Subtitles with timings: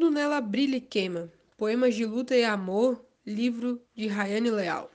[0.00, 1.30] Tudo nela brilha e queima.
[1.58, 4.90] Poemas de luta e amor, livro de Rayane Leal.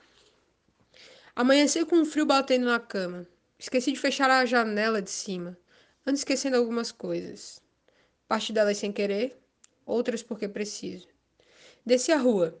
[1.32, 3.24] Amanheci com um frio batendo na cama.
[3.56, 5.56] Esqueci de fechar a janela de cima.
[6.04, 7.62] Ando esquecendo algumas coisas.
[8.26, 9.40] Parte delas sem querer,
[9.86, 11.06] outras porque preciso.
[11.84, 12.60] Desci a rua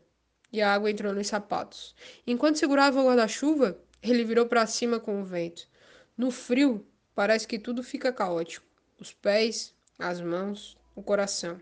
[0.52, 1.96] e a água entrou nos sapatos.
[2.24, 5.68] Enquanto segurava o guarda-chuva, ele virou para cima com o vento.
[6.16, 8.64] No frio, parece que tudo fica caótico.
[9.00, 11.60] Os pés, as mãos, o coração.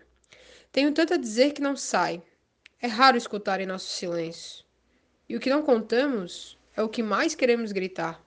[0.75, 2.21] Tenho tanto a dizer que não sai.
[2.81, 4.65] É raro escutar em nosso silêncio.
[5.29, 8.21] E o que não contamos é o que mais queremos gritar.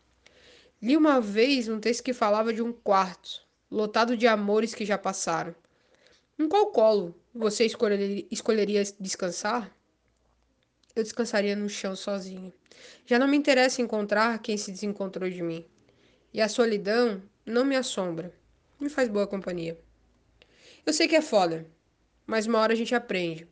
[0.81, 4.97] Li uma vez um texto que falava de um quarto, lotado de amores que já
[4.97, 5.55] passaram.
[6.39, 9.71] Em qual colo você escolheria descansar?
[10.97, 12.51] Eu descansaria no chão sozinho.
[13.05, 15.67] Já não me interessa encontrar quem se desencontrou de mim.
[16.33, 18.33] E a solidão não me assombra.
[18.81, 19.79] Me faz boa companhia.
[20.87, 21.67] Eu sei que é foda,
[22.29, 23.49] mas uma hora a gente aprende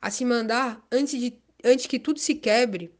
[0.00, 2.94] a se mandar antes, de, antes que tudo se quebre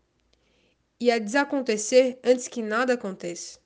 [1.01, 3.61] e a desacontecer antes que nada aconteça.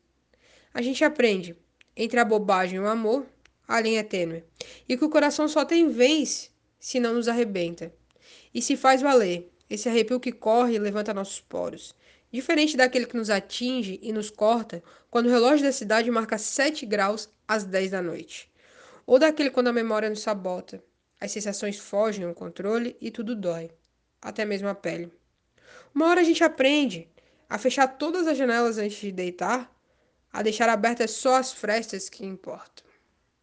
[0.73, 1.57] A gente aprende
[1.97, 3.27] entre a bobagem e o amor,
[3.67, 4.45] a linha é tênue,
[4.87, 7.93] e que o coração só tem vez se não nos arrebenta.
[8.53, 11.95] E se faz valer esse arrepio que corre e levanta nossos poros.
[12.31, 16.85] Diferente daquele que nos atinge e nos corta quando o relógio da cidade marca 7
[16.85, 18.51] graus às 10 da noite.
[19.07, 20.83] Ou daquele quando a memória nos sabota.
[21.21, 23.71] As sensações fogem ao controle e tudo dói,
[24.21, 25.13] até mesmo a pele.
[25.95, 27.09] Uma hora a gente aprende
[27.49, 29.75] a fechar todas as janelas antes de deitar,
[30.33, 32.86] a deixar abertas só as frestas que importam.